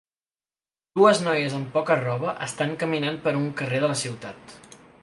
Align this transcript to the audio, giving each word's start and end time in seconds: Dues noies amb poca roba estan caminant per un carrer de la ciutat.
Dues 0.99 1.21
noies 1.27 1.57
amb 1.59 1.69
poca 1.75 1.99
roba 2.01 2.35
estan 2.49 2.75
caminant 2.85 3.21
per 3.29 3.39
un 3.45 3.47
carrer 3.63 3.85
de 3.87 3.93
la 3.95 4.03
ciutat. 4.07 4.61